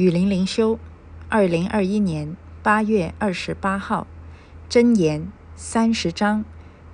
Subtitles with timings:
[0.00, 0.78] 雨林灵修，
[1.28, 4.06] 二零二一年八月二十八号，
[4.70, 6.42] 箴言三十章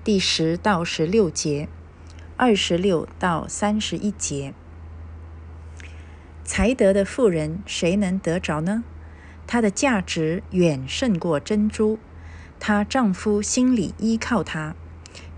[0.03, 1.69] 第十到十六节，
[2.37, 4.53] 二十六到三十一节。
[6.43, 8.83] 才德的妇人，谁能得着呢？
[9.47, 12.01] 她的价值远胜过珍珠。
[12.59, 14.75] 她丈夫心里依靠她，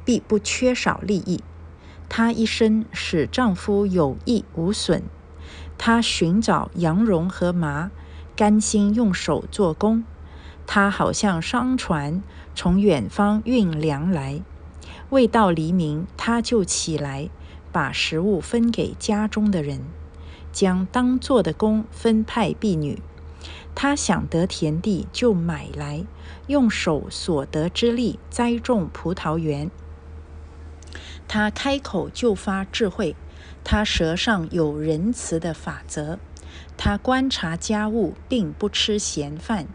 [0.06, 1.44] 必不缺少利益。
[2.08, 5.02] 她一生使丈夫有益无损。
[5.78, 7.90] 他寻找羊绒和麻，
[8.36, 10.04] 甘心用手做工。
[10.66, 12.22] 他好像商船
[12.54, 14.42] 从远方运粮来，
[15.08, 17.30] 未到黎明，他就起来，
[17.72, 19.80] 把食物分给家中的人，
[20.52, 23.00] 将当做的工分派婢女。
[23.74, 26.04] 他想得田地，就买来，
[26.48, 29.70] 用手所得之力栽种葡萄园。
[31.28, 33.14] 他开口就发智慧。
[33.64, 36.18] 他舌上有仁慈的法则，
[36.76, 39.66] 他观察家务，并不吃闲饭。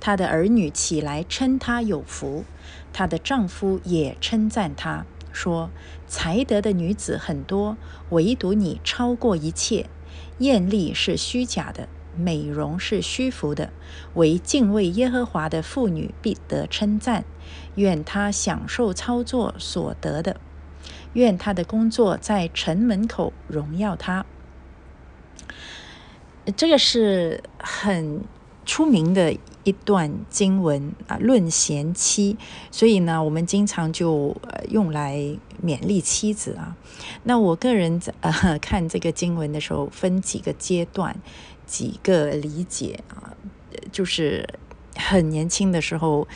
[0.00, 2.44] 他的儿女起来称他有福，
[2.92, 5.70] 她的丈夫也称赞她，说
[6.08, 7.76] ：“才德的女子很多，
[8.08, 9.86] 唯独你超过一切。
[10.38, 13.70] 艳丽是虚假的，美容是虚浮的，
[14.14, 17.24] 唯敬畏耶和华的妇女必得称赞。
[17.74, 20.40] 愿她享受操作所得的。”
[21.16, 24.24] 愿他的工作在城门口荣耀他。
[26.56, 28.22] 这个是很
[28.66, 32.36] 出名的一段经文啊，论贤妻，
[32.70, 34.36] 所以呢，我们经常就
[34.68, 35.16] 用来
[35.64, 36.76] 勉励妻子啊。
[37.24, 41.16] 那我个人在呃 看这个经文的时候，分几个阶段，
[41.64, 43.34] 几个理解啊，
[43.90, 44.48] 就是
[44.96, 46.26] 很年轻的时候。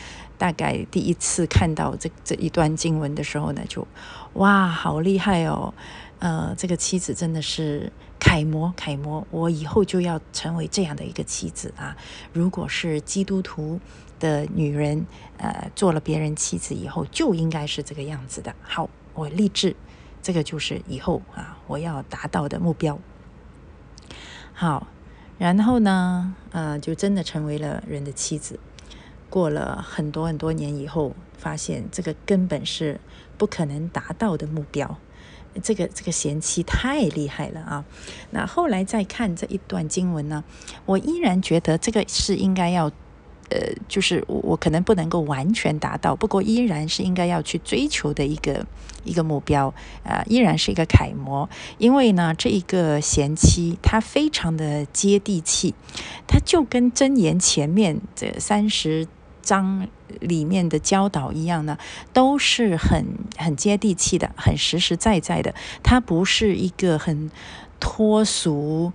[0.41, 3.87] 大概第一次看到这这一段经文的时候呢，就
[4.33, 5.71] 哇，好厉害哦！
[6.17, 9.23] 呃，这个妻子真的是楷模，楷模。
[9.29, 11.95] 我以后就要成为这样的一个妻子啊！
[12.33, 13.79] 如果是基督徒
[14.19, 15.05] 的女人，
[15.37, 18.55] 呃，做了别人妻子以后，就应该是这个样子的。
[18.63, 19.75] 好，我立志，
[20.23, 22.97] 这个就是以后啊，我要达到的目标。
[24.53, 24.87] 好，
[25.41, 28.59] 然后呢，呃，就真的成为了人的妻子。
[29.27, 32.99] 过了很多很多年以后，发现这个根本是
[33.39, 34.99] 不可能达到的目标。
[35.63, 37.83] 这个这个贤妻太厉害了啊！
[38.29, 40.43] 那后来再看这一段经文呢，
[40.85, 42.91] 我依然觉得这个是应该要，
[43.51, 48.65] 呃，就是我可能不能够完全达到，不过依然是应该要去追求的一个
[49.03, 49.73] 一个目标
[50.03, 51.49] 啊，依然是一个楷模。
[51.77, 55.75] 因为呢，这一个贤妻她非常的接地气，
[56.25, 59.07] 她就跟箴言前面这三十。
[59.43, 59.87] 章
[60.19, 61.75] 里面的教导一样呢，
[62.13, 63.03] 都是很
[63.35, 65.55] 很接地气的，很实实在在的。
[65.81, 67.31] 她不是一个很
[67.79, 68.93] 脱俗，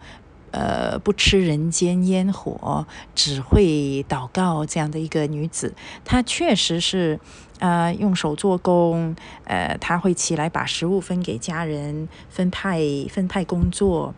[0.56, 5.75] 呃，不吃人间烟火，只会祷告这样的一个女子。
[6.03, 7.21] 她确实是，
[7.59, 12.81] 呃，用手做工，呃，她会起来把食物分给家人，分派
[13.11, 14.15] 分派工作，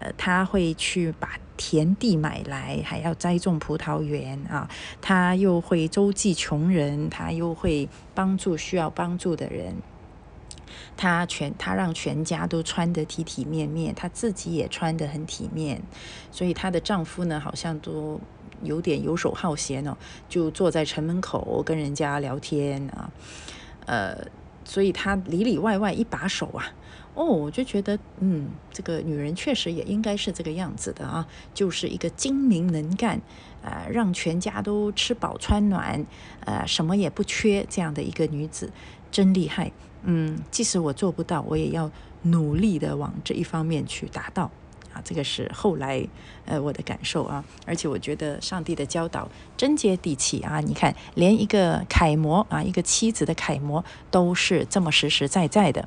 [0.00, 1.38] 呃，她会去把。
[1.58, 4.68] 田地买来，还要栽种葡萄园啊！
[5.00, 9.74] 他又会周济穷人，他又会帮助需要帮助的人。
[10.96, 15.82] 他全他让全家都穿得体体面面，他自己也穿得很体面。
[16.32, 18.20] 所以她的丈夫呢，好像都
[18.62, 19.96] 有点游手好闲哦，
[20.28, 23.10] 就坐在城门口跟人家聊天啊。
[23.86, 24.26] 呃，
[24.64, 26.72] 所以他里里外外一把手啊。
[27.14, 33.18] 哦，我就觉得，嗯，这个女人确实也应该是这个样子的啊，就是一个精明能干，
[33.62, 36.04] 呃，让全家都吃饱穿暖，
[36.44, 38.70] 呃，什么也不缺这样的一个女子，
[39.10, 39.72] 真厉害。
[40.08, 41.90] 嗯，即使我做不到，我也要
[42.22, 44.50] 努力的往这一方面去达到。
[44.92, 46.02] 啊，这个是后来
[46.46, 50.60] 呃我的感受啊，而且我觉得上帝的教导真接地气啊。
[50.60, 55.86] 你看，连一个楷模啊，一个妻子的楷模都是这么实实在在的。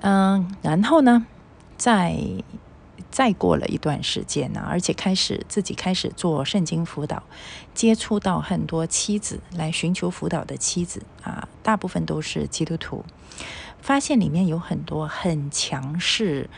[0.00, 1.24] 嗯，然后呢，
[1.76, 2.18] 在
[3.14, 7.22] 再过了一段时间呢，而且开始自己开始做圣经辅导，
[7.72, 13.04] 接触到很多妻子来寻求辅导的妻子啊，大部分都是基督徒，
[13.80, 16.50] 发现里面有很多很强势、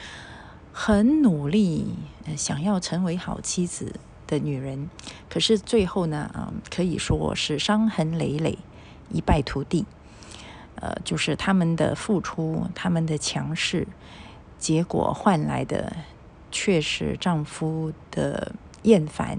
[0.73, 1.95] 很努力，
[2.39, 4.89] 想要成为好妻子的女人，
[5.29, 8.57] 可是最后呢，嗯，可以说是伤痕累累，
[9.11, 9.85] 一败涂地。
[10.77, 13.87] 呃，就是他们的付出，他们的强势，
[14.59, 15.95] 结果换来的
[16.51, 19.39] 却是丈夫的厌烦，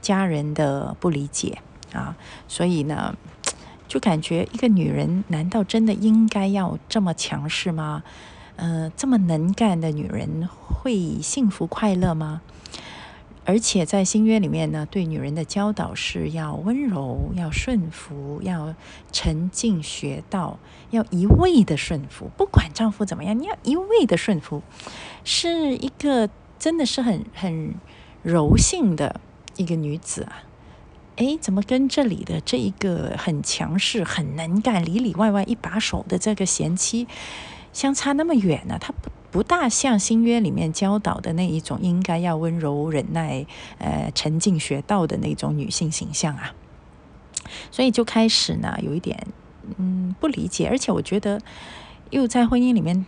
[0.00, 1.58] 家人的不理解
[1.92, 2.16] 啊。
[2.48, 3.16] 所以呢，
[3.88, 8.02] 就感觉一个女人难道真的应该要这么强势吗？
[8.56, 12.42] 呃，这么能干的女人会幸福快乐吗？
[13.44, 18.72] 而且在新约里面呢，对女人的教导是要温柔、要顺服、要
[19.10, 20.60] 沉静学道、
[20.90, 24.62] 要一味的顺服，不管丈夫怎么样，你要一味的顺服，
[25.24, 26.30] 是一个
[26.62, 27.74] 真的是很很
[28.22, 29.20] 柔性的
[29.56, 30.44] 一个女子啊。
[31.16, 37.08] 哎，怎么跟这里的这一个很强势、很能干、里里外外一把手的这个贤妻
[37.72, 38.78] 相差那么远呢？
[38.80, 39.10] 她不。
[39.32, 43.46] 不大像新约里面教导的那一种应该要温柔忍耐、
[43.78, 46.52] 呃沉静学道的那种女性形象啊，
[47.70, 49.26] 所以就开始呢有一点
[49.78, 51.40] 嗯不理解，而且我觉得
[52.10, 53.06] 又在婚姻里面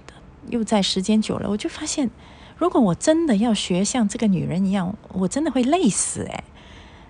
[0.48, 2.08] 又在时间久了，我就发现
[2.56, 6.44] 如果我真的要学像这个女人一样，我真的会累死诶。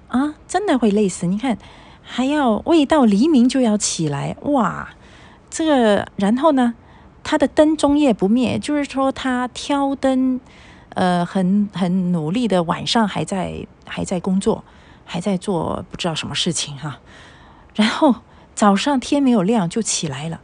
[0.08, 1.26] 啊，真的会累死！
[1.26, 1.58] 你看
[2.00, 4.90] 还要未到黎明就要起来哇，
[5.50, 6.74] 这个然后呢？
[7.24, 10.38] 他的灯终夜不灭，就是说他挑灯，
[10.90, 14.62] 呃，很很努力的，晚上还在还在工作，
[15.06, 17.00] 还在做不知道什么事情哈。
[17.74, 18.14] 然后
[18.54, 20.42] 早上天没有亮就起来了，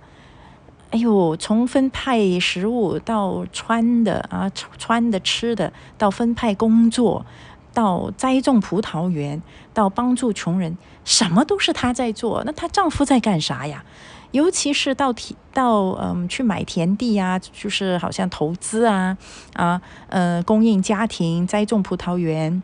[0.91, 7.25] 哎呦，从分派食物到穿的啊，穿的吃的，到分派工作，
[7.73, 9.41] 到栽种葡萄园，
[9.73, 12.43] 到帮助穷人，什么都是她在做。
[12.45, 13.85] 那她丈夫在干啥呀？
[14.33, 19.17] 尤其是到田到嗯去买田地啊，就是好像投资啊
[19.55, 22.63] 啊呃供应家庭栽种葡萄园，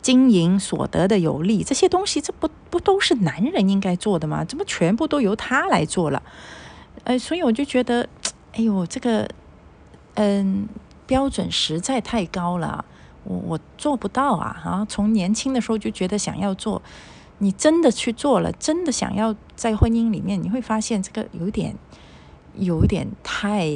[0.00, 4.44] 经营所得的有利这些东西，这不不都是男人应该做的吗？
[4.44, 6.22] 怎么全部都由他来做了？
[7.06, 8.08] 呃，所以我就觉得，
[8.52, 9.28] 哎呦，这个
[10.14, 10.68] 嗯
[11.06, 12.84] 标准实在太高了，
[13.22, 14.60] 我我做不到啊！
[14.64, 16.82] 啊，从年轻的时候就觉得想要做。
[17.38, 21.76] 你真的去做了，真的想要在婚姻里面，你会发现这个有点，
[22.56, 23.70] 有点太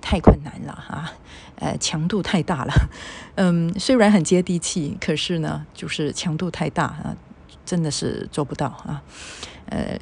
[0.00, 1.12] 太困难了哈，
[1.56, 2.72] 呃，强度太大了。
[3.36, 7.14] 嗯，虽然很接地气，可是呢，就是强度太大啊，
[7.64, 9.02] 真的是做不到啊。
[9.66, 9.98] 呃，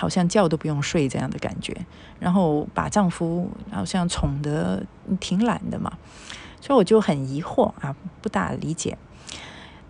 [0.00, 1.76] 好像觉都不用睡这样的感觉，
[2.18, 4.82] 然后把丈夫好像宠得
[5.20, 5.92] 挺懒的嘛，
[6.58, 8.96] 所以我就很疑惑啊，不大理解。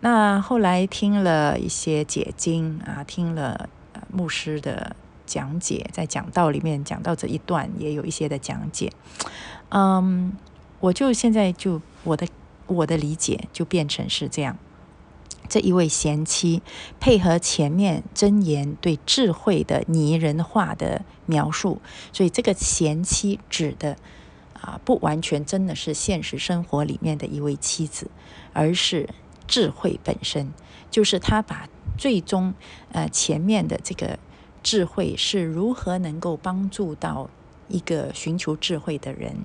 [0.00, 3.68] 那后来听了一些解经啊，听了
[4.12, 4.96] 牧师的
[5.26, 8.92] 讲解，在讲道里面讲到这一段，也有一些的讲解。
[9.68, 10.32] 嗯，
[10.80, 12.26] 我就现在就我的
[12.66, 14.56] 我的理解就变成是这样：
[15.50, 16.62] 这一位贤妻
[16.98, 23.98] 配合前面箴言对智慧的拟人化的描述，所以这个贤妻指的
[24.54, 28.10] 啊，不完全真的是现实生活里面的一位妻子，
[28.54, 29.06] 而是。
[29.50, 30.52] 智慧本身
[30.92, 31.68] 就是他把
[31.98, 32.54] 最终
[32.92, 34.16] 呃前面的这个
[34.62, 37.28] 智慧是如何能够帮助到
[37.66, 39.44] 一个寻求智慧的人，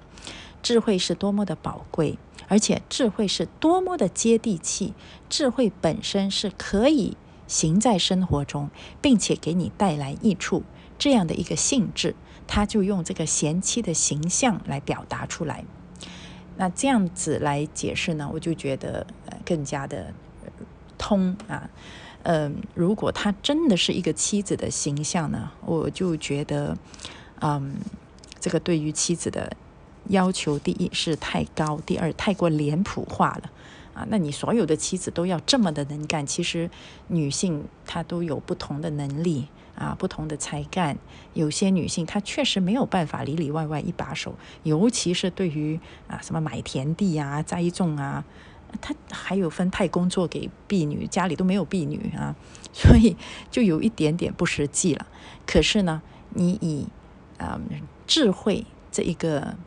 [0.62, 4.94] 智慧是多么的宝贵，而且智慧是多么的接地气，
[5.30, 8.70] 智慧本身是可以行在生活中，
[9.02, 10.64] 并且给你带来益处
[10.98, 12.16] 这样的一个性质，
[12.48, 15.66] 他就用这个贤妻的形象来表达出来。
[16.58, 20.14] 那这样子来解释呢，我就觉得呃更加的
[20.98, 21.70] 通啊。
[22.24, 26.76] 嗯，如果她真的是一个妻子的形象呢，我就觉得，
[27.40, 27.76] 嗯，
[28.40, 29.56] 这个对于妻子的
[30.08, 33.52] 要求，第一是太高，第二太过脸谱化了
[33.94, 34.06] 啊。
[34.10, 36.70] 那你所有的妻子都要这么的能干，其实
[37.08, 39.48] 女性她都有不同的能力。
[39.76, 40.98] 啊，不同的才干，
[41.34, 45.78] 有些女性她确实没有办法里里外外一把手，尤其是对于
[46.08, 48.24] 啊什么买田地啊、栽种啊，
[48.80, 52.34] 她还有分派工作给婢女，家里都没有婢女啊，
[52.72, 53.18] 所以
[53.52, 55.06] 就有一点点不实际了。
[55.46, 56.88] 可是呢，你以
[57.38, 57.60] 啊
[58.08, 59.58] 智慧这一个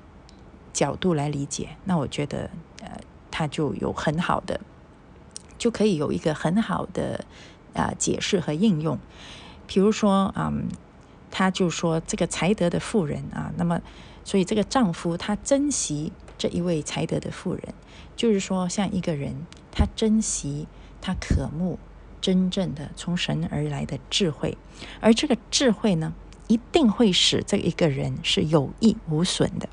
[0.78, 2.48] 角度来理解，那我觉得
[2.82, 3.00] 呃，
[3.32, 4.60] 它就有很好的，
[5.58, 7.24] 就可以有一个很好的
[7.74, 8.96] 啊解释和应用。
[9.66, 10.68] 比如说，嗯，
[11.32, 13.80] 他就说这个才德的妇人啊，那么，
[14.22, 17.74] 所以这个丈夫他珍惜这一位才德的妇人，
[18.14, 19.34] 就是说，像一个人，
[19.72, 20.68] 他珍惜
[21.00, 21.80] 他渴慕
[22.20, 24.56] 真正的从神而来的智慧，
[25.00, 26.14] 而这个智慧呢，
[26.46, 29.68] 一定会使这一个人是有益无损的。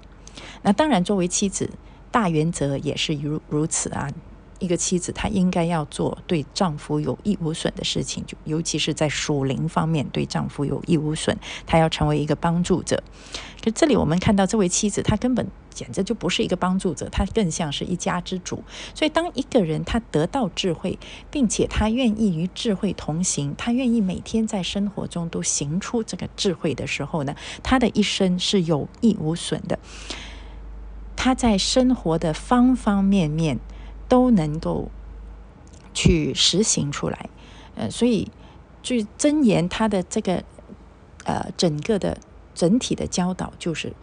[0.62, 1.70] 那当然，作为妻子，
[2.12, 4.10] 大原则也是如如此啊。
[4.60, 13.04] 一个妻子，她应该要做对丈夫有益无损的事情，就尤其是在属灵方面对丈夫有益无损，她要成为一个帮助者。
[13.64, 18.64] 可这里我们看到这位妻子，她根本简直就不是一个帮助者，她更像是一家之主。
[18.94, 20.98] 所以，当一个人他得到智慧，
[21.30, 29.80] 并且他愿意与智慧同行，他愿意每天在生活中都行出这个智慧的时候呢，他的一生是有益无损的。
[31.16, 33.60] 他在生活的方方面面。
[34.08, 34.90] 都能够
[35.94, 37.30] 去实行出来。
[37.76, 38.32] 呃，所以
[38.82, 40.44] 据真言，它的这个
[41.24, 42.18] 呃整个的
[42.54, 43.94] 整体的教导就是，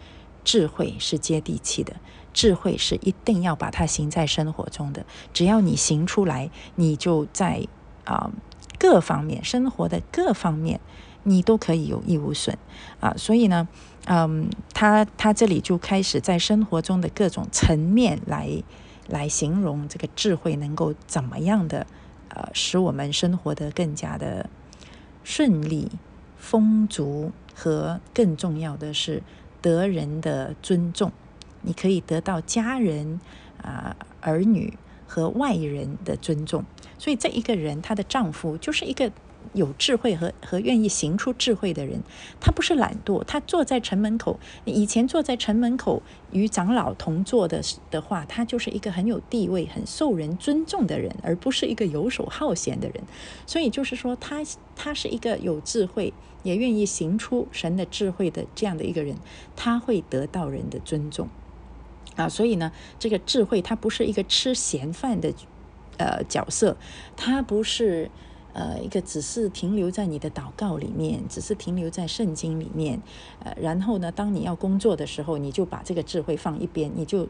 [0.43, 1.95] 智慧是接地气的，
[2.33, 5.05] 智慧是一定要把它行在生活中的。
[5.33, 7.67] 只要你行出来，你就在
[8.03, 8.31] 啊
[8.77, 10.79] 各方面生活的各方面，
[11.23, 12.57] 你都可以有益无损
[12.99, 13.13] 啊。
[13.17, 13.67] 所以呢，
[14.05, 18.61] 嗯，他他这里就开始在生活中的各种层面来
[19.07, 21.87] 来形容这个智慧能够怎么样的。
[22.29, 24.49] 呃，使我们生活的更加的
[25.23, 25.91] 顺利、
[26.35, 29.21] 丰足，和更重要的是
[29.61, 31.11] 得人的尊重。
[31.61, 33.19] 你可以得到家人、
[33.61, 36.65] 啊儿女和外人的尊重。
[36.97, 39.11] 所以，这一个人，她的丈夫就是一个。
[39.53, 42.01] 有智慧和和愿意行出智慧的人，
[42.39, 44.39] 他不是懒惰，他坐在城门口。
[44.65, 53.03] 以前坐在城门口与长老同坐的的话，他就是一个很有地位、很受人尊重的人，而不是一个游手好闲的人。
[53.45, 54.43] 所以就是说，他
[54.75, 59.17] 他是一个有智慧，也愿意行出神的智慧的这样的一个人，
[59.55, 61.29] 他会得到人的尊重
[62.15, 62.29] 啊。
[62.29, 65.33] 所以呢，这个智慧他不是一个吃闲饭的
[65.97, 66.77] 呃角色，
[67.15, 68.09] 他不是。
[68.53, 73.01] 呃，一个只是停留在你的祷告里面，只是停留在圣经里面，
[73.43, 77.27] 呃，然后呢，当你要工作的时候，你就把这个智慧放一边，你就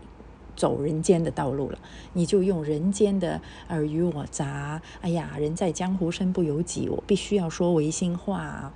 [0.55, 1.79] 走人间的道路了，
[2.13, 8.71] 你就用人间的尔虞我诈，哎呀，人在江湖身不由己，我必须要说违心话。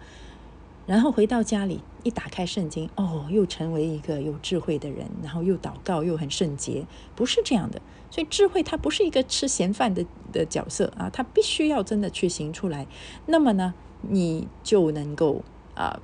[0.88, 7.82] 然后回到家里，一打开圣经，哦，又成为一个有智慧的人，然后又祷告，又很圣洁，不是这样的。
[8.10, 12.88] 所以智慧它不是一个吃闲饭的的角色啊，它必须要真的去行出来。
[13.26, 15.44] 那么呢，你就能够
[15.76, 16.00] 啊，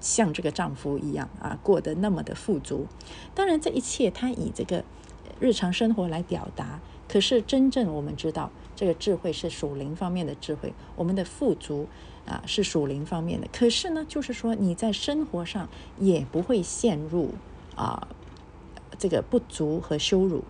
[0.00, 2.88] 像这个丈夫一样啊，过得那么的富足。
[3.36, 4.82] 当然，这一切他以这个
[5.38, 6.80] 日常生活来表达。
[7.06, 11.86] 可是真正我们知道，这个智慧是属灵方面的智慧，我们的富足。
[12.26, 13.48] 啊，是属灵方面的。
[13.52, 17.34] 可是呢，就是说你在生活上也不会陷入
[17.74, 18.08] 啊
[18.98, 20.44] 这个不足和羞辱。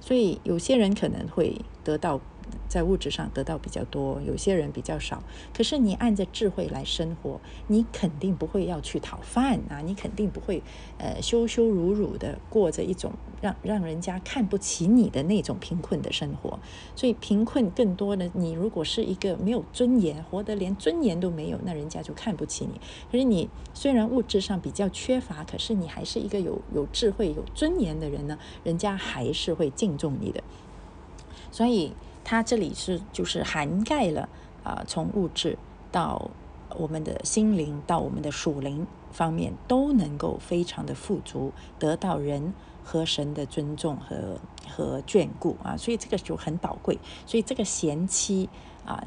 [0.00, 2.20] 所以有些人可能会得到。
[2.68, 5.22] 在物质上得到比较多，有些人比较少。
[5.54, 10.62] 可是你按着智慧来生活，你肯定不会要去讨饭啊，你肯定不会
[10.98, 16.58] 呃羞羞辱辱的过着一种让让人家看不起你的那种贫困的生活。
[16.94, 22.80] 所以贫困更多的，你如果是一个没有尊严，活得连尊严都没有，那人家就看不起你。
[23.10, 30.42] 可是你虽然物质上比较缺乏，可是你还是一个有有智慧、有尊严的人呢，人家还是会敬重你的。
[31.50, 31.92] 所以。
[32.30, 34.28] 它这里是就是涵盖了
[34.62, 35.58] 啊，从物质
[35.90, 36.30] 到
[36.76, 47.00] 我们的心灵到我们的属灵方面都能够非常的富足，得到人和神的尊重和和眷顾啊，所以这个就很宝贵。
[47.26, 48.48] 所以这个贤妻
[48.86, 49.04] 啊，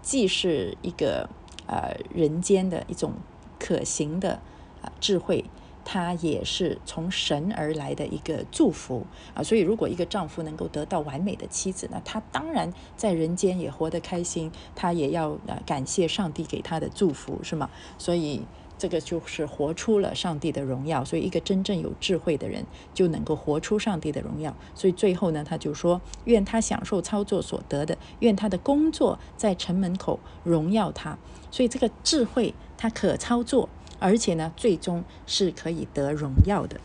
[0.00, 1.30] 既是一个
[1.68, 3.12] 呃人间的一种
[3.60, 4.40] 可行的
[4.82, 5.44] 啊智慧。
[5.84, 17.68] 他也是从神而来的一个祝福啊，所以如果一个丈夫能够得到完美的妻子，那他当然在人间也活得开心，他也要呃感谢上帝给他的祝福，是吗？
[17.98, 18.42] 所以
[18.78, 21.04] 这个就是活出了上帝的荣耀。
[21.04, 24.56] 所以一个真正有智慧的人就能够活出上帝的荣耀。
[24.74, 31.18] 所以最后呢，他就说：愿他享受操作所得的，愿他的工作在城门口荣耀他。
[31.50, 33.68] 所以这个智慧，他可操作。
[34.02, 36.80] 而且呢，最终是可以得荣耀的。